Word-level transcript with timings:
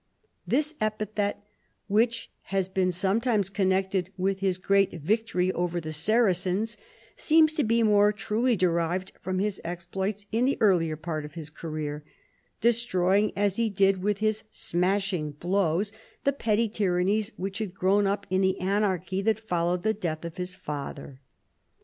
This 0.47 0.73
e})ithet, 0.81 1.35
which 1.87 2.31
has 2.45 2.67
been 2.69 2.91
sometimes 2.91 3.51
connected 3.51 4.11
witli 4.19 4.39
his 4.39 4.57
great 4.57 4.93
victory 4.93 5.51
* 5.51 5.51
over 5.53 5.79
the 5.79 5.93
Saracens, 5.93 6.75
seems 7.15 7.53
to 7.53 7.63
be 7.63 7.83
more 7.83 8.11
truly 8.11 8.55
derived 8.55 9.11
from 9.21 9.37
his 9.37 9.61
exploits 9.63 10.25
in 10.31 10.45
the 10.45 10.57
earlier 10.59 10.95
part 10.95 11.23
of 11.23 11.35
his 11.35 11.51
career, 11.51 12.03
destroying 12.61 13.31
as 13.35 13.57
he 13.57 13.69
did 13.69 14.01
with 14.01 14.17
his 14.17 14.43
smashing 14.49 15.33
blows, 15.33 15.91
the 16.23 16.33
petty 16.33 16.67
t3^rannies 16.67 17.29
which 17.37 17.59
had 17.59 17.75
grown 17.75 18.07
up 18.07 18.25
in 18.31 18.41
the 18.41 18.59
anarchy 18.59 19.21
that 19.21 19.37
followed 19.39 19.83
the 19.83 19.93
death 19.93 20.25
of 20.25 20.37
his 20.37 20.55
father. 20.55 21.21